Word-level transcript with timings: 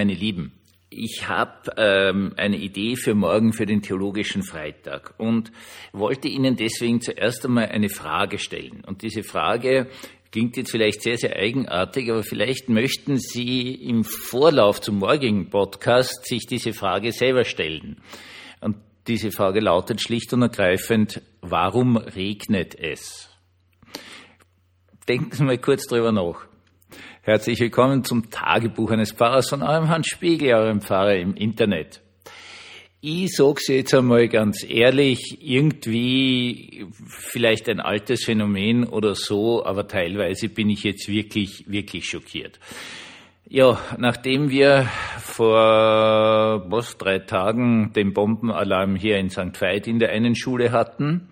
Meine 0.00 0.14
Lieben, 0.14 0.52
ich 0.88 1.28
habe 1.28 1.74
ähm, 1.76 2.32
eine 2.38 2.56
Idee 2.56 2.96
für 2.96 3.14
morgen 3.14 3.52
für 3.52 3.66
den 3.66 3.82
Theologischen 3.82 4.42
Freitag 4.42 5.12
und 5.18 5.52
wollte 5.92 6.26
Ihnen 6.26 6.56
deswegen 6.56 7.02
zuerst 7.02 7.44
einmal 7.44 7.66
eine 7.66 7.90
Frage 7.90 8.38
stellen. 8.38 8.82
Und 8.86 9.02
diese 9.02 9.22
Frage 9.22 9.90
klingt 10.32 10.56
jetzt 10.56 10.70
vielleicht 10.70 11.02
sehr, 11.02 11.18
sehr 11.18 11.36
eigenartig, 11.36 12.10
aber 12.10 12.22
vielleicht 12.22 12.70
möchten 12.70 13.18
Sie 13.18 13.74
im 13.74 14.04
Vorlauf 14.04 14.80
zum 14.80 15.00
morgigen 15.00 15.50
Podcast 15.50 16.26
sich 16.26 16.46
diese 16.46 16.72
Frage 16.72 17.12
selber 17.12 17.44
stellen. 17.44 18.00
Und 18.62 18.78
diese 19.06 19.32
Frage 19.32 19.60
lautet 19.60 20.00
schlicht 20.00 20.32
und 20.32 20.40
ergreifend, 20.40 21.20
warum 21.42 21.98
regnet 21.98 22.74
es? 22.74 23.28
Denken 25.06 25.30
Sie 25.30 25.44
mal 25.44 25.58
kurz 25.58 25.86
drüber 25.86 26.10
nach. 26.10 26.49
Herzlich 27.22 27.60
willkommen 27.60 28.02
zum 28.02 28.30
Tagebuch 28.30 28.92
eines 28.92 29.12
Pfarrers 29.12 29.50
von 29.50 29.62
eurem 29.62 29.90
Hans 29.90 30.06
Spiegel, 30.06 30.54
eurem 30.54 30.80
Pfarrer 30.80 31.16
im 31.16 31.34
Internet. 31.34 32.00
Ich 33.02 33.36
sag's 33.36 33.68
jetzt 33.68 33.92
einmal 33.92 34.26
ganz 34.28 34.64
ehrlich, 34.66 35.36
irgendwie 35.38 36.86
vielleicht 37.06 37.68
ein 37.68 37.78
altes 37.78 38.24
Phänomen 38.24 38.84
oder 38.84 39.14
so, 39.14 39.66
aber 39.66 39.86
teilweise 39.86 40.48
bin 40.48 40.70
ich 40.70 40.82
jetzt 40.82 41.08
wirklich, 41.08 41.66
wirklich 41.68 42.08
schockiert. 42.08 42.58
Ja, 43.46 43.78
nachdem 43.98 44.48
wir 44.48 44.88
vor 45.18 46.64
was, 46.70 46.96
drei 46.96 47.18
Tagen 47.18 47.92
den 47.92 48.14
Bombenalarm 48.14 48.96
hier 48.96 49.18
in 49.18 49.28
St. 49.28 49.60
Veit 49.60 49.86
in 49.86 49.98
der 49.98 50.08
einen 50.08 50.34
Schule 50.34 50.72
hatten, 50.72 51.28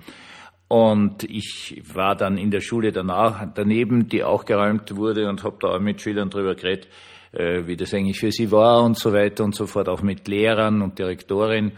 und 0.68 1.24
ich 1.24 1.82
war 1.94 2.14
dann 2.14 2.36
in 2.36 2.50
der 2.50 2.60
Schule 2.60 2.92
danach, 2.92 3.46
daneben, 3.54 4.08
die 4.08 4.22
auch 4.22 4.44
geräumt 4.44 4.94
wurde 4.94 5.28
und 5.28 5.42
habe 5.42 5.56
da 5.60 5.68
auch 5.68 5.80
mit 5.80 6.02
Schülern 6.02 6.28
drüber 6.28 6.54
geredet, 6.54 6.88
äh, 7.32 7.66
wie 7.66 7.76
das 7.76 7.94
eigentlich 7.94 8.20
für 8.20 8.30
sie 8.30 8.50
war 8.50 8.82
und 8.82 8.98
so 8.98 9.12
weiter 9.14 9.44
und 9.44 9.54
so 9.54 9.66
fort, 9.66 9.88
auch 9.88 10.02
mit 10.02 10.28
Lehrern 10.28 10.82
und 10.82 10.98
Direktorin. 10.98 11.72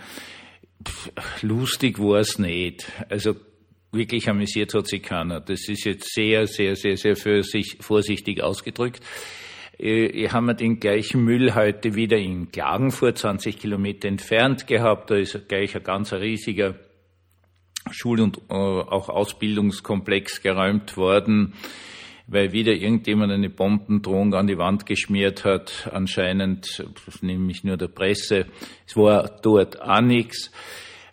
Lustig 1.42 2.00
war 2.00 2.18
es 2.18 2.40
nicht. 2.40 2.90
Also 3.08 3.36
wirklich 3.92 4.28
amüsiert 4.28 4.74
hat 4.74 4.88
sich 4.88 5.02
keiner. 5.02 5.40
Das 5.40 5.68
ist 5.68 5.84
jetzt 5.84 6.12
sehr, 6.12 6.48
sehr, 6.48 6.74
sehr, 6.74 6.96
sehr 6.96 7.16
für 7.16 7.44
sich 7.44 7.76
vorsichtig 7.80 8.42
ausgedrückt. 8.42 9.04
Äh, 9.78 10.06
ich 10.06 10.32
habe 10.32 10.56
den 10.56 10.80
gleichen 10.80 11.22
Müll 11.22 11.54
heute 11.54 11.94
wieder 11.94 12.18
in 12.18 12.50
Klagenfurt, 12.50 13.18
20 13.18 13.56
Kilometer 13.56 14.08
entfernt 14.08 14.66
gehabt. 14.66 15.12
Da 15.12 15.16
ist 15.16 15.48
gleich 15.48 15.76
ein 15.76 15.84
ganz 15.84 16.12
riesiger 16.12 16.74
Schul- 17.92 18.20
und 18.20 18.38
äh, 18.48 18.54
auch 18.54 19.08
Ausbildungskomplex 19.08 20.42
geräumt 20.42 20.96
worden, 20.96 21.54
weil 22.26 22.52
wieder 22.52 22.72
irgendjemand 22.72 23.32
eine 23.32 23.50
Bombendrohung 23.50 24.34
an 24.34 24.46
die 24.46 24.58
Wand 24.58 24.86
geschmiert 24.86 25.44
hat, 25.44 25.90
anscheinend, 25.92 26.84
nämlich 27.22 27.64
nur 27.64 27.76
der 27.76 27.88
Presse. 27.88 28.46
Es 28.86 28.96
war 28.96 29.38
dort 29.42 29.80
auch 29.82 30.00
nichts. 30.00 30.50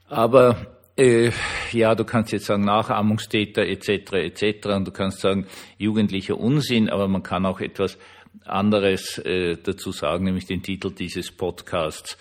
Aber 0.08 0.78
äh, 0.95 1.31
ja, 1.72 1.95
du 1.95 2.06
kannst 2.06 2.31
jetzt 2.31 2.45
sagen 2.45 2.66
Nachahmungstäter 2.66 3.66
etc. 3.66 4.14
etc. 4.14 4.67
Und 4.67 4.88
du 4.88 4.91
kannst 4.91 5.19
sagen 5.19 5.47
jugendlicher 5.78 6.38
Unsinn, 6.38 6.89
aber 6.89 7.08
man 7.08 7.23
kann 7.23 7.45
auch 7.45 7.59
etwas 7.59 7.97
anderes 8.45 9.17
äh, 9.19 9.58
dazu 9.58 9.91
sagen, 9.91 10.25
nämlich 10.25 10.45
den 10.45 10.64
Titel 10.64 10.91
dieses 10.91 11.31
Podcasts. 11.31 12.17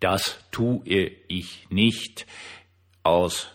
Das 0.00 0.38
tue 0.50 0.80
ich 0.84 1.66
nicht 1.70 2.26
aus 3.02 3.48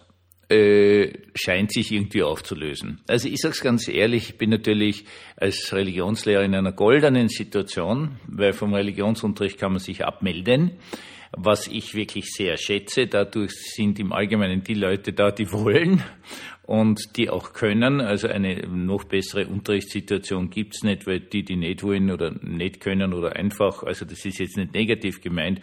äh, 0.50 1.14
scheint 1.36 1.72
sich 1.72 1.92
irgendwie 1.92 2.24
aufzulösen. 2.24 3.00
Also 3.08 3.28
ich 3.28 3.40
sage 3.40 3.54
es 3.54 3.62
ganz 3.62 3.88
ehrlich, 3.88 4.30
ich 4.30 4.38
bin 4.38 4.50
natürlich 4.50 5.06
als 5.38 5.74
Religionslehrer 5.74 6.44
in 6.44 6.56
einer 6.56 6.74
goldenen 6.74 7.30
Situation, 7.30 8.20
weil 8.28 8.54
vom 8.54 8.74
Religionsunterricht 8.74 9.58
kann 9.58 9.72
man 9.72 9.80
sich 9.80 10.06
abmelden, 10.06 10.72
was 11.32 11.68
ich 11.68 11.96
wirklich 11.96 12.26
sehr 12.26 12.58
schätze. 12.58 13.08
Dadurch 13.08 13.52
sind 13.52 14.00
im 14.00 14.12
Allgemeinen 14.12 14.64
die 14.64 14.76
Leute 14.76 15.14
da, 15.14 15.32
die 15.32 15.52
wollen 15.52 16.04
und 16.64 17.18
die 17.18 17.30
auch 17.30 17.54
können. 17.54 18.02
Also 18.02 18.28
eine 18.28 18.68
noch 18.68 19.06
bessere 19.06 19.48
Unterrichtssituation 19.48 20.50
gibt's 20.50 20.84
nicht, 20.84 21.08
weil 21.08 21.20
die, 21.22 21.44
die 21.44 21.56
nicht 21.56 21.84
wollen 21.84 22.12
oder 22.12 22.32
nicht 22.42 22.80
können 22.80 23.14
oder 23.14 23.36
einfach, 23.36 23.84
also 23.84 24.06
das 24.06 24.26
ist 24.26 24.40
jetzt 24.40 24.58
nicht 24.58 24.74
negativ 24.74 25.22
gemeint, 25.22 25.62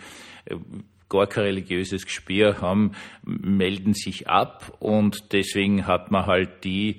gar 1.10 1.26
kein 1.26 1.44
religiöses 1.44 2.06
Gespür 2.06 2.62
haben, 2.62 2.92
melden 3.22 3.92
sich 3.92 4.28
ab 4.28 4.74
und 4.78 5.32
deswegen 5.32 5.86
hat 5.86 6.10
man 6.10 6.24
halt 6.24 6.64
die, 6.64 6.96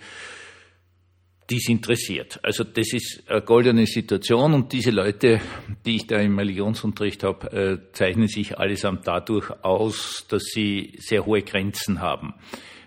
die 1.50 1.58
es 1.58 1.68
interessiert. 1.68 2.40
Also 2.44 2.64
das 2.64 2.94
ist 2.94 3.24
eine 3.28 3.42
goldene 3.42 3.88
Situation 3.88 4.54
und 4.54 4.72
diese 4.74 4.92
Leute, 4.92 5.42
die 5.86 5.96
ich 5.96 6.08
da 6.08 6.20
im 6.20 6.38
Religionsunterricht 6.38 7.24
habe, 7.24 7.52
äh, 7.52 7.94
zeichnen 7.94 8.28
sich 8.28 8.60
allesamt 8.60 9.08
dadurch 9.08 9.50
aus, 9.64 10.26
dass 10.30 10.44
sie 10.44 10.94
sehr 11.00 11.26
hohe 11.26 11.42
Grenzen 11.42 12.02
haben. 12.02 12.36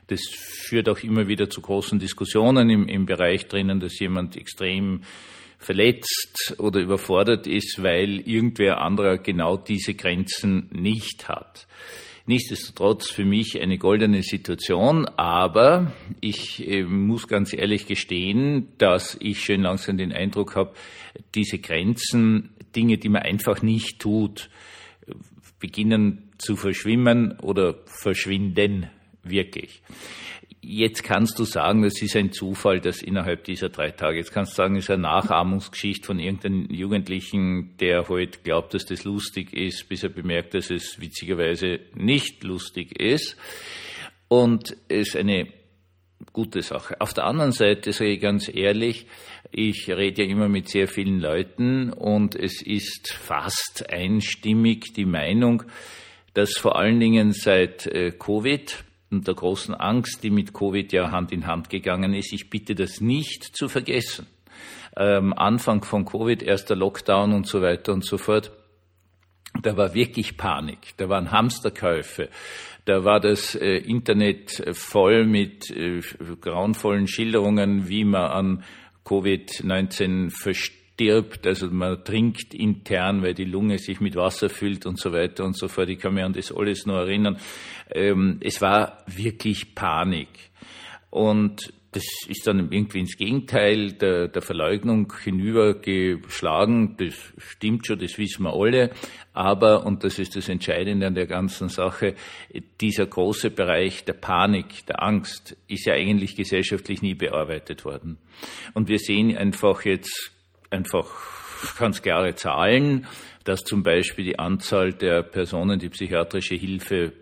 Das 0.06 0.20
führt 0.28 0.88
auch 0.88 0.98
immer 0.98 1.26
wieder 1.26 1.48
zu 1.48 1.62
großen 1.62 1.98
Diskussionen 1.98 2.68
im, 2.68 2.86
im 2.86 3.06
Bereich 3.06 3.48
drinnen, 3.48 3.80
dass 3.80 3.98
jemand 3.98 4.36
extrem 4.36 5.00
verletzt 5.64 6.54
oder 6.58 6.80
überfordert 6.80 7.46
ist, 7.46 7.82
weil 7.82 8.20
irgendwer 8.20 8.80
anderer 8.80 9.18
genau 9.18 9.56
diese 9.56 9.94
Grenzen 9.94 10.68
nicht 10.72 11.28
hat. 11.28 11.66
Nichtsdestotrotz 12.26 13.10
für 13.10 13.24
mich 13.24 13.60
eine 13.60 13.76
goldene 13.76 14.22
Situation, 14.22 15.06
aber 15.06 15.92
ich 16.22 16.66
äh, 16.66 16.82
muss 16.82 17.28
ganz 17.28 17.52
ehrlich 17.52 17.86
gestehen, 17.86 18.68
dass 18.78 19.16
ich 19.20 19.40
schön 19.40 19.60
langsam 19.60 19.98
den 19.98 20.12
Eindruck 20.12 20.56
habe, 20.56 20.72
diese 21.34 21.58
Grenzen, 21.58 22.54
Dinge, 22.74 22.96
die 22.96 23.10
man 23.10 23.22
einfach 23.22 23.60
nicht 23.60 24.00
tut, 24.00 24.48
beginnen 25.60 26.30
zu 26.38 26.56
verschwimmen 26.56 27.38
oder 27.40 27.74
verschwinden 27.86 28.88
wirklich. 29.22 29.82
Jetzt 30.66 31.02
kannst 31.04 31.38
du 31.38 31.44
sagen, 31.44 31.82
das 31.82 32.00
ist 32.00 32.16
ein 32.16 32.32
Zufall, 32.32 32.80
dass 32.80 33.02
innerhalb 33.02 33.44
dieser 33.44 33.68
drei 33.68 33.90
Tage, 33.90 34.16
jetzt 34.16 34.32
kannst 34.32 34.52
du 34.52 34.56
sagen, 34.56 34.76
es 34.76 34.84
ist 34.84 34.90
eine 34.90 35.02
Nachahmungsgeschichte 35.02 36.06
von 36.06 36.18
irgendeinem 36.18 36.70
Jugendlichen, 36.70 37.76
der 37.76 38.08
heute 38.08 38.38
halt 38.38 38.44
glaubt, 38.44 38.72
dass 38.72 38.86
das 38.86 39.04
lustig 39.04 39.52
ist, 39.52 39.86
bis 39.90 40.04
er 40.04 40.08
bemerkt, 40.08 40.54
dass 40.54 40.70
es 40.70 40.98
witzigerweise 40.98 41.80
nicht 41.94 42.44
lustig 42.44 42.98
ist. 42.98 43.36
Und 44.28 44.74
es 44.88 45.08
ist 45.08 45.16
eine 45.16 45.48
gute 46.32 46.62
Sache. 46.62 46.98
Auf 46.98 47.12
der 47.12 47.24
anderen 47.24 47.52
Seite 47.52 47.92
sage 47.92 48.12
ich 48.12 48.20
ganz 48.20 48.48
ehrlich, 48.48 49.06
ich 49.50 49.90
rede 49.90 50.22
ja 50.22 50.30
immer 50.30 50.48
mit 50.48 50.70
sehr 50.70 50.88
vielen 50.88 51.20
Leuten 51.20 51.92
und 51.92 52.34
es 52.36 52.62
ist 52.62 53.12
fast 53.12 53.84
einstimmig 53.90 54.94
die 54.94 55.04
Meinung, 55.04 55.64
dass 56.32 56.56
vor 56.56 56.76
allen 56.76 57.00
Dingen 57.00 57.32
seit 57.32 57.86
äh, 57.86 58.12
Covid 58.12 58.82
und 59.14 59.26
der 59.26 59.34
großen 59.34 59.74
Angst, 59.74 60.22
die 60.22 60.30
mit 60.30 60.52
Covid 60.52 60.92
ja 60.92 61.10
Hand 61.10 61.32
in 61.32 61.46
Hand 61.46 61.70
gegangen 61.70 62.14
ist. 62.14 62.32
Ich 62.32 62.50
bitte 62.50 62.74
das 62.74 63.00
nicht 63.00 63.56
zu 63.56 63.68
vergessen. 63.68 64.26
Ähm, 64.96 65.32
Anfang 65.32 65.82
von 65.82 66.04
Covid, 66.04 66.42
erster 66.42 66.76
Lockdown 66.76 67.32
und 67.32 67.46
so 67.46 67.62
weiter 67.62 67.92
und 67.92 68.04
so 68.04 68.18
fort. 68.18 68.52
Da 69.62 69.76
war 69.76 69.94
wirklich 69.94 70.36
Panik. 70.36 70.94
Da 70.96 71.08
waren 71.08 71.30
Hamsterkäufe. 71.30 72.28
Da 72.84 73.04
war 73.04 73.20
das 73.20 73.54
äh, 73.54 73.76
Internet 73.76 74.62
voll 74.72 75.26
mit 75.26 75.70
äh, 75.70 76.00
grauenvollen 76.40 77.08
Schilderungen, 77.08 77.88
wie 77.88 78.04
man 78.04 78.30
an 78.30 78.64
Covid-19 79.04 80.30
versteht 80.30 80.83
stirbt, 80.94 81.46
also 81.46 81.68
man 81.70 82.04
trinkt 82.04 82.54
intern, 82.54 83.22
weil 83.22 83.34
die 83.34 83.44
Lunge 83.44 83.78
sich 83.78 84.00
mit 84.00 84.14
Wasser 84.14 84.48
füllt 84.48 84.86
und 84.86 84.98
so 84.98 85.12
weiter 85.12 85.44
und 85.44 85.56
so 85.56 85.68
fort. 85.68 85.88
Ich 85.88 85.98
kann 85.98 86.14
mich 86.14 86.24
an 86.24 86.32
das 86.32 86.52
alles 86.52 86.86
noch 86.86 86.98
erinnern. 86.98 87.38
Ähm, 87.92 88.38
es 88.40 88.60
war 88.60 88.98
wirklich 89.06 89.74
Panik. 89.74 90.28
Und 91.10 91.72
das 91.90 92.04
ist 92.28 92.46
dann 92.46 92.72
irgendwie 92.72 93.00
ins 93.00 93.16
Gegenteil 93.16 93.92
der, 93.92 94.26
der 94.26 94.42
Verleugnung 94.42 95.12
hinübergeschlagen. 95.22 96.96
Das 96.96 97.14
stimmt 97.38 97.86
schon, 97.86 98.00
das 98.00 98.18
wissen 98.18 98.42
wir 98.42 98.52
alle. 98.52 98.90
Aber, 99.32 99.86
und 99.86 100.02
das 100.02 100.18
ist 100.18 100.34
das 100.34 100.48
Entscheidende 100.48 101.06
an 101.06 101.14
der 101.14 101.26
ganzen 101.26 101.68
Sache, 101.68 102.14
dieser 102.80 103.06
große 103.06 103.50
Bereich 103.50 104.04
der 104.04 104.14
Panik, 104.14 104.86
der 104.86 105.04
Angst 105.04 105.56
ist 105.68 105.86
ja 105.86 105.94
eigentlich 105.94 106.34
gesellschaftlich 106.34 107.00
nie 107.00 107.14
bearbeitet 107.14 107.84
worden. 107.84 108.18
Und 108.74 108.88
wir 108.88 108.98
sehen 108.98 109.36
einfach 109.36 109.84
jetzt 109.84 110.33
einfach 110.74 111.06
ganz 111.78 112.02
klare 112.02 112.34
Zahlen, 112.34 113.06
dass 113.44 113.60
zum 113.60 113.82
Beispiel 113.82 114.24
die 114.24 114.38
Anzahl 114.38 114.92
der 114.92 115.22
Personen, 115.22 115.78
die 115.78 115.88
psychiatrische 115.88 116.54
Hilfe 116.54 117.12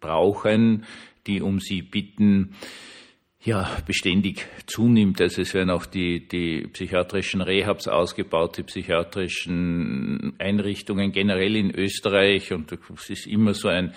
brauchen, 0.00 0.84
die 1.26 1.40
um 1.40 1.60
sie 1.60 1.82
bitten, 1.82 2.54
ja, 3.42 3.70
beständig 3.86 4.46
zunimmt. 4.66 5.18
Also 5.20 5.40
es 5.40 5.54
werden 5.54 5.70
auch 5.70 5.86
die, 5.86 6.28
die 6.28 6.66
psychiatrischen 6.72 7.40
Rehabs 7.40 7.88
ausgebaut, 7.88 8.58
die 8.58 8.64
psychiatrischen 8.64 10.34
Einrichtungen 10.38 11.10
generell 11.12 11.56
in 11.56 11.74
Österreich. 11.74 12.52
Und 12.52 12.70
es 12.72 13.08
ist 13.08 13.26
immer 13.26 13.54
so 13.54 13.68
ein, 13.68 13.94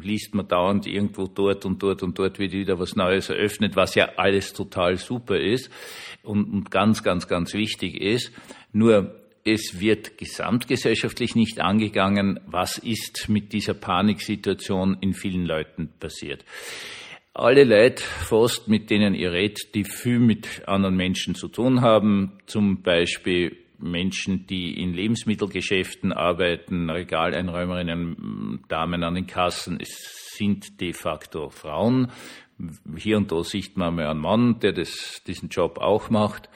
liest 0.00 0.34
man 0.34 0.48
dauernd 0.48 0.86
irgendwo 0.86 1.26
dort 1.26 1.66
und 1.66 1.82
dort 1.82 2.02
und 2.02 2.18
dort 2.18 2.38
wird 2.38 2.52
wieder 2.52 2.78
was 2.78 2.96
Neues 2.96 3.28
eröffnet, 3.28 3.76
was 3.76 3.94
ja 3.94 4.08
alles 4.16 4.54
total 4.54 4.96
super 4.96 5.38
ist 5.38 5.70
und, 6.22 6.50
und 6.50 6.70
ganz, 6.70 7.02
ganz, 7.02 7.28
ganz 7.28 7.52
wichtig 7.52 8.00
ist. 8.00 8.32
Nur 8.72 9.20
es 9.44 9.80
wird 9.80 10.16
gesamtgesellschaftlich 10.16 11.34
nicht 11.34 11.60
angegangen, 11.60 12.40
was 12.46 12.78
ist 12.78 13.28
mit 13.28 13.52
dieser 13.52 13.74
Paniksituation 13.74 14.96
in 15.02 15.12
vielen 15.12 15.44
Leuten 15.44 15.90
passiert. 16.00 16.42
Alle 17.34 17.64
Leute 17.64 18.02
fast, 18.02 18.68
mit 18.68 18.90
denen 18.90 19.14
ihr 19.14 19.32
redet, 19.32 19.74
die 19.74 19.84
viel 19.84 20.18
mit 20.18 20.68
anderen 20.68 20.96
Menschen 20.96 21.34
zu 21.34 21.48
tun 21.48 21.80
haben, 21.80 22.38
zum 22.44 22.82
Beispiel 22.82 23.56
Menschen, 23.78 24.46
die 24.46 24.78
in 24.78 24.92
Lebensmittelgeschäften 24.92 26.12
arbeiten, 26.12 26.90
Regaleinräumerinnen, 26.90 28.64
Damen 28.68 29.02
an 29.02 29.14
den 29.14 29.26
Kassen, 29.26 29.80
es 29.80 30.34
sind 30.36 30.78
de 30.82 30.92
facto 30.92 31.48
Frauen. 31.48 32.12
Hier 32.98 33.16
und 33.16 33.32
da 33.32 33.42
sieht 33.42 33.78
man 33.78 33.94
mal 33.94 34.08
einen 34.08 34.20
Mann, 34.20 34.60
der 34.60 34.74
das, 34.74 35.22
diesen 35.26 35.48
Job 35.48 35.78
auch 35.78 36.10
macht. 36.10 36.50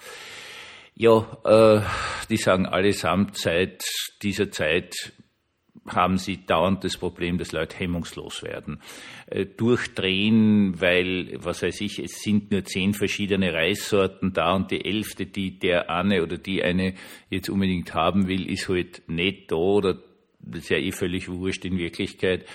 Ja, 0.95 1.27
äh, 1.45 1.81
die 2.29 2.37
sagen 2.37 2.67
allesamt, 2.67 3.39
seit 3.39 3.83
dieser 4.23 4.51
Zeit 4.51 5.13
haben 5.89 6.19
sie 6.19 6.45
dauernd 6.47 6.85
das 6.85 6.97
Problem, 6.97 7.39
dass 7.39 7.53
Leute 7.53 7.77
hemmungslos 7.79 8.43
werden. 8.43 8.81
Äh, 9.27 9.47
durchdrehen, 9.47 10.81
weil, 10.81 11.39
was 11.43 11.63
weiß 11.63 11.81
ich, 11.81 11.99
es 11.99 12.23
sind 12.23 12.51
nur 12.51 12.65
zehn 12.65 12.95
verschiedene 12.95 13.53
Reissorten 13.53 14.33
da 14.33 14.55
und 14.55 14.71
die 14.71 14.85
elfte, 14.85 15.27
die 15.27 15.59
der 15.59 15.91
eine 15.91 16.23
oder 16.23 16.39
die 16.39 16.63
eine 16.63 16.95
jetzt 17.31 17.49
unbedingt 17.49 17.95
haben 17.95 18.29
will, 18.29 18.51
ist 18.51 18.69
halt 18.69 19.03
nicht 19.09 19.51
da 19.51 19.57
oder 19.57 19.99
das 20.47 20.63
ist 20.63 20.69
ja 20.71 20.79
eh 20.79 20.93
völlig 20.93 21.29
wurscht 21.29 21.65
in 21.65 21.77
Wirklichkeit. 21.77 22.47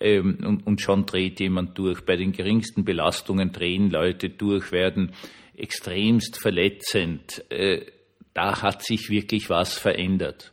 Ähm, 0.00 0.60
und, 0.64 0.80
schon 0.80 1.04
dreht 1.04 1.40
jemand 1.40 1.76
durch. 1.76 2.02
Bei 2.02 2.16
den 2.16 2.32
geringsten 2.32 2.84
Belastungen 2.84 3.50
drehen 3.50 3.90
Leute 3.90 4.30
durch, 4.30 4.70
werden 4.72 5.12
extremst 5.56 6.40
verletzend. 6.40 7.44
Äh, 7.50 7.86
da 8.34 8.62
hat 8.62 8.84
sich 8.84 9.10
wirklich 9.10 9.50
was 9.50 9.76
verändert. 9.76 10.52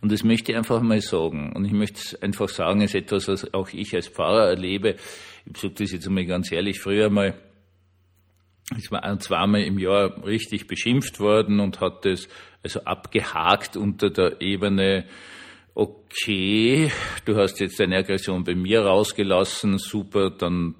Und 0.00 0.12
das 0.12 0.24
möchte 0.24 0.52
ich 0.52 0.58
einfach 0.58 0.80
mal 0.82 1.00
sagen. 1.00 1.52
Und 1.54 1.64
ich 1.64 1.72
möchte 1.72 2.20
einfach 2.22 2.48
sagen, 2.48 2.80
ist 2.80 2.94
etwas, 2.94 3.28
was 3.28 3.52
auch 3.54 3.70
ich 3.70 3.94
als 3.94 4.08
Pfarrer 4.08 4.48
erlebe. 4.48 4.96
Ich 5.46 5.60
sage 5.60 5.74
das 5.78 5.92
jetzt 5.92 6.06
einmal 6.06 6.26
ganz 6.26 6.52
ehrlich, 6.52 6.80
früher 6.80 7.10
mal 7.10 7.34
ist 8.76 8.90
man 8.90 9.20
zweimal 9.20 9.62
im 9.62 9.78
Jahr 9.78 10.24
richtig 10.26 10.66
beschimpft 10.66 11.20
worden 11.20 11.60
und 11.60 11.80
hat 11.80 12.04
das 12.04 12.28
also 12.64 12.80
abgehakt 12.80 13.76
unter 13.76 14.10
der 14.10 14.40
Ebene, 14.40 15.04
okay, 15.74 16.90
du 17.26 17.36
hast 17.36 17.60
jetzt 17.60 17.78
deine 17.78 17.98
Aggression 17.98 18.42
bei 18.42 18.56
mir 18.56 18.80
rausgelassen, 18.80 19.78
super, 19.78 20.30
dann 20.30 20.74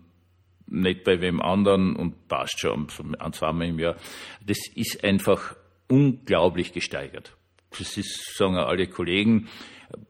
nicht 0.67 1.05
bei 1.05 1.21
wem 1.21 1.41
anderen 1.41 1.94
und 1.94 2.27
passt 2.27 2.59
schon, 2.59 2.88
zweimal 2.88 3.69
im 3.69 3.79
Jahr. 3.79 3.97
Das 4.44 4.59
ist 4.75 5.05
einfach 5.05 5.55
unglaublich 5.88 6.73
gesteigert. 6.73 7.37
Das 7.71 7.97
ist, 7.97 8.37
sagen 8.37 8.57
alle 8.57 8.87
Kollegen, 8.87 9.49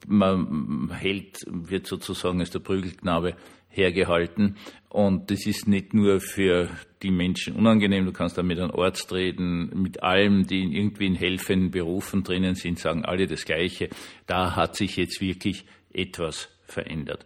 man 0.06 0.90
hält, 0.90 1.44
wird 1.46 1.86
sozusagen 1.86 2.40
als 2.40 2.50
der 2.50 2.60
Prügelknabe 2.60 3.36
hergehalten. 3.68 4.56
Und 4.88 5.30
das 5.30 5.46
ist 5.46 5.68
nicht 5.68 5.92
nur 5.92 6.20
für 6.20 6.70
die 7.02 7.10
Menschen 7.10 7.54
unangenehm, 7.56 8.06
du 8.06 8.12
kannst 8.12 8.38
da 8.38 8.42
mit 8.42 8.58
einem 8.58 8.70
Arzt 8.70 9.12
reden, 9.12 9.82
mit 9.82 10.02
allem, 10.02 10.46
die 10.46 10.62
irgendwie 10.62 11.06
in 11.06 11.14
helfenden 11.14 11.70
Berufen 11.70 12.22
drinnen 12.22 12.54
sind, 12.54 12.78
sagen 12.78 13.04
alle 13.04 13.26
das 13.26 13.44
Gleiche. 13.44 13.90
Da 14.26 14.56
hat 14.56 14.76
sich 14.76 14.96
jetzt 14.96 15.20
wirklich 15.20 15.66
etwas 15.92 16.48
verändert. 16.66 17.24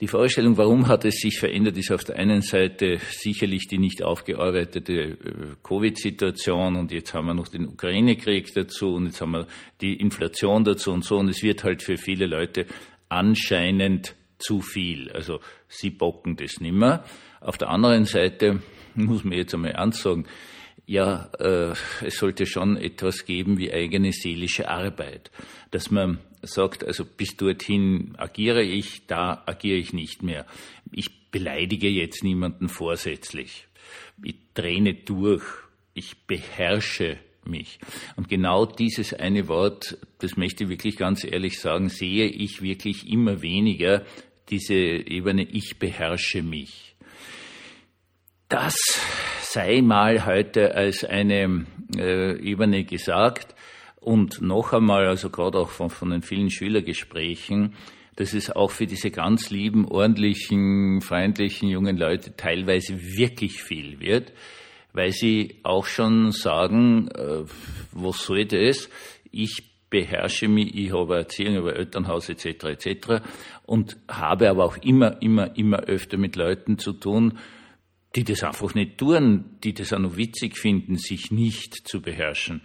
Die 0.00 0.08
Vorstellung, 0.08 0.56
warum 0.56 0.88
hat 0.88 1.04
es 1.04 1.16
sich 1.16 1.38
verändert, 1.38 1.76
ist 1.76 1.92
auf 1.92 2.04
der 2.04 2.16
einen 2.16 2.42
Seite 2.42 2.98
sicherlich 3.10 3.68
die 3.68 3.78
nicht 3.78 4.02
aufgearbeitete 4.02 4.92
äh, 4.92 5.16
Covid-Situation 5.62 6.76
und 6.76 6.92
jetzt 6.92 7.14
haben 7.14 7.26
wir 7.26 7.34
noch 7.34 7.48
den 7.48 7.68
Ukraine-Krieg 7.68 8.52
dazu 8.54 8.94
und 8.94 9.06
jetzt 9.06 9.20
haben 9.20 9.32
wir 9.32 9.46
die 9.80 9.94
Inflation 9.94 10.64
dazu 10.64 10.92
und 10.92 11.04
so 11.04 11.16
und 11.16 11.28
es 11.28 11.42
wird 11.42 11.64
halt 11.64 11.82
für 11.82 11.96
viele 11.96 12.26
Leute 12.26 12.66
anscheinend 13.08 14.14
zu 14.38 14.60
viel. 14.60 15.10
Also 15.12 15.40
sie 15.68 15.90
bocken 15.90 16.36
das 16.36 16.60
nimmer. 16.60 17.04
Auf 17.40 17.58
der 17.58 17.68
anderen 17.68 18.04
Seite 18.04 18.60
muss 18.94 19.24
man 19.24 19.34
jetzt 19.34 19.54
einmal 19.54 19.72
ernst 19.72 20.02
sagen, 20.02 20.26
ja, 20.90 21.30
äh, 21.38 21.72
es 22.04 22.16
sollte 22.16 22.46
schon 22.46 22.76
etwas 22.76 23.24
geben 23.24 23.58
wie 23.58 23.72
eigene 23.72 24.10
seelische 24.12 24.68
Arbeit, 24.68 25.30
dass 25.70 25.92
man 25.92 26.18
sagt, 26.42 26.82
also 26.82 27.04
bis 27.04 27.36
dorthin 27.36 28.16
agiere 28.18 28.64
ich, 28.64 29.06
da 29.06 29.44
agiere 29.46 29.78
ich 29.78 29.92
nicht 29.92 30.24
mehr. 30.24 30.46
Ich 30.90 31.30
beleidige 31.30 31.88
jetzt 31.88 32.24
niemanden 32.24 32.68
vorsätzlich. 32.68 33.68
Ich 34.20 34.34
träne 34.52 34.94
durch. 34.94 35.44
Ich 35.94 36.26
beherrsche 36.26 37.18
mich. 37.44 37.78
Und 38.16 38.28
genau 38.28 38.66
dieses 38.66 39.14
eine 39.14 39.46
Wort, 39.46 39.96
das 40.18 40.36
möchte 40.36 40.64
ich 40.64 40.70
wirklich 40.70 40.96
ganz 40.96 41.22
ehrlich 41.22 41.60
sagen, 41.60 41.88
sehe 41.88 42.26
ich 42.26 42.62
wirklich 42.62 43.08
immer 43.08 43.42
weniger, 43.42 44.04
diese 44.48 44.74
Ebene, 44.74 45.44
ich 45.44 45.78
beherrsche 45.78 46.42
mich. 46.42 46.89
Das 48.50 48.74
sei 49.42 49.80
mal 49.80 50.26
heute 50.26 50.74
als 50.74 51.04
eine 51.04 51.66
äh, 51.96 52.36
Ebene 52.42 52.82
gesagt. 52.82 53.54
Und 54.00 54.42
noch 54.42 54.72
einmal, 54.72 55.06
also 55.06 55.30
gerade 55.30 55.56
auch 55.56 55.70
von, 55.70 55.88
von 55.88 56.10
den 56.10 56.22
vielen 56.22 56.50
Schülergesprächen, 56.50 57.74
dass 58.16 58.34
es 58.34 58.50
auch 58.50 58.72
für 58.72 58.88
diese 58.88 59.12
ganz 59.12 59.50
lieben, 59.50 59.86
ordentlichen, 59.86 61.00
freundlichen 61.00 61.68
jungen 61.68 61.96
Leute 61.96 62.34
teilweise 62.36 63.00
wirklich 63.00 63.62
viel 63.62 64.00
wird, 64.00 64.32
weil 64.92 65.12
sie 65.12 65.60
auch 65.62 65.86
schon 65.86 66.32
sagen, 66.32 67.06
äh, 67.14 67.44
was 67.92 68.24
soll 68.24 68.46
das? 68.46 68.90
Ich 69.30 69.62
beherrsche 69.90 70.48
mich, 70.48 70.74
ich 70.74 70.92
habe 70.92 71.18
Erziehung 71.18 71.54
über 71.54 71.76
Elternhaus 71.76 72.28
etc. 72.28 72.64
etc. 72.64 73.22
und 73.64 73.96
habe 74.08 74.50
aber 74.50 74.64
auch 74.64 74.78
immer, 74.78 75.22
immer, 75.22 75.56
immer 75.56 75.84
öfter 75.84 76.16
mit 76.16 76.34
Leuten 76.34 76.78
zu 76.78 76.94
tun, 76.94 77.38
die 78.16 78.24
das 78.24 78.42
einfach 78.42 78.74
nicht 78.74 78.98
tun, 78.98 79.56
die 79.62 79.72
das 79.72 79.92
auch 79.92 80.00
noch 80.00 80.16
witzig 80.16 80.58
finden, 80.58 80.96
sich 80.96 81.30
nicht 81.30 81.86
zu 81.86 82.00
beherrschen. 82.00 82.60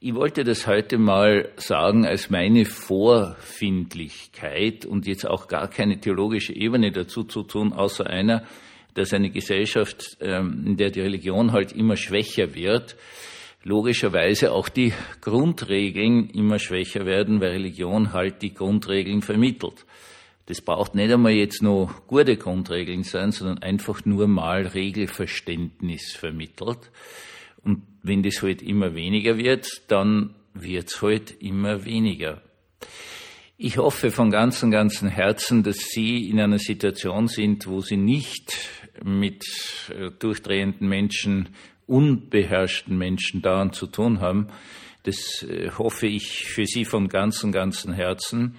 Ich 0.00 0.14
wollte 0.14 0.44
das 0.44 0.68
heute 0.68 0.96
mal 0.96 1.48
sagen 1.56 2.06
als 2.06 2.30
meine 2.30 2.64
Vorfindlichkeit 2.64 4.86
und 4.86 5.08
jetzt 5.08 5.26
auch 5.26 5.48
gar 5.48 5.68
keine 5.68 5.98
theologische 5.98 6.54
Ebene 6.54 6.92
dazu 6.92 7.24
zu 7.24 7.42
tun, 7.42 7.72
außer 7.72 8.06
einer, 8.06 8.44
dass 8.94 9.12
eine 9.12 9.30
Gesellschaft, 9.30 10.16
ähm, 10.20 10.62
in 10.66 10.76
der 10.76 10.90
die 10.90 11.00
Religion 11.00 11.50
halt 11.52 11.72
immer 11.72 11.96
schwächer 11.96 12.54
wird, 12.54 12.94
logischerweise 13.64 14.52
auch 14.52 14.68
die 14.68 14.92
Grundregeln 15.20 16.30
immer 16.30 16.60
schwächer 16.60 17.04
werden, 17.04 17.40
weil 17.40 17.50
Religion 17.50 18.12
halt 18.12 18.42
die 18.42 18.54
Grundregeln 18.54 19.22
vermittelt. 19.22 19.84
Das 20.48 20.62
braucht 20.62 20.94
nicht 20.94 21.12
einmal 21.12 21.32
jetzt 21.32 21.62
nur 21.62 21.94
gute 22.06 22.38
Grundregeln 22.38 23.02
sein, 23.02 23.32
sondern 23.32 23.58
einfach 23.58 24.06
nur 24.06 24.26
mal 24.28 24.66
Regelverständnis 24.66 26.14
vermittelt. 26.14 26.90
Und 27.62 27.82
wenn 28.02 28.22
das 28.22 28.40
halt 28.40 28.62
immer 28.62 28.94
weniger 28.94 29.36
wird, 29.36 29.68
dann 29.88 30.34
wird's 30.54 31.02
halt 31.02 31.42
immer 31.42 31.84
weniger. 31.84 32.40
Ich 33.58 33.76
hoffe 33.76 34.10
von 34.10 34.30
ganzem, 34.30 34.70
ganzem 34.70 35.08
Herzen, 35.08 35.64
dass 35.64 35.76
Sie 35.90 36.30
in 36.30 36.40
einer 36.40 36.58
Situation 36.58 37.28
sind, 37.28 37.66
wo 37.66 37.82
Sie 37.82 37.98
nicht 37.98 38.54
mit 39.04 39.44
äh, 39.90 40.10
durchdrehenden 40.18 40.88
Menschen, 40.88 41.50
unbeherrschten 41.86 42.96
Menschen 42.96 43.42
daran 43.42 43.74
zu 43.74 43.86
tun 43.86 44.20
haben. 44.20 44.48
Das 45.02 45.42
äh, 45.42 45.70
hoffe 45.76 46.06
ich 46.06 46.46
für 46.46 46.64
Sie 46.64 46.86
von 46.86 47.08
ganzem, 47.08 47.52
ganzem 47.52 47.92
Herzen. 47.92 48.56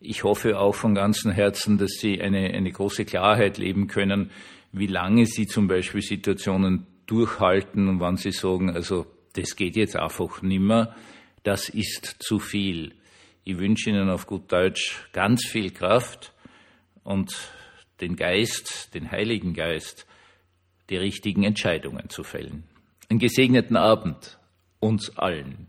Ich 0.00 0.24
hoffe 0.24 0.58
auch 0.58 0.74
von 0.74 0.94
ganzem 0.94 1.32
Herzen, 1.32 1.78
dass 1.78 1.92
Sie 1.98 2.20
eine, 2.20 2.50
eine 2.54 2.70
große 2.70 3.04
Klarheit 3.04 3.58
leben 3.58 3.88
können, 3.88 4.30
wie 4.72 4.86
lange 4.86 5.26
Sie 5.26 5.46
zum 5.46 5.66
Beispiel 5.66 6.02
Situationen 6.02 6.86
durchhalten 7.08 7.88
und 7.88 8.00
wann 8.00 8.16
sie 8.16 8.32
sagen, 8.32 8.70
also 8.70 9.06
das 9.32 9.56
geht 9.56 9.76
jetzt 9.76 9.96
einfach 9.96 10.42
nimmer, 10.42 10.94
das 11.42 11.68
ist 11.68 12.16
zu 12.20 12.38
viel. 12.38 12.94
Ich 13.44 13.58
wünsche 13.58 13.90
Ihnen 13.90 14.10
auf 14.10 14.26
gut 14.26 14.52
Deutsch 14.52 15.08
ganz 15.12 15.44
viel 15.46 15.70
Kraft 15.70 16.32
und 17.02 17.34
den 18.00 18.14
Geist, 18.14 18.94
den 18.94 19.10
Heiligen 19.10 19.54
Geist, 19.54 20.06
die 20.90 20.96
richtigen 20.96 21.42
Entscheidungen 21.42 22.10
zu 22.10 22.22
fällen. 22.22 22.64
Einen 23.08 23.18
gesegneten 23.18 23.76
Abend 23.76 24.38
uns 24.80 25.16
allen. 25.16 25.66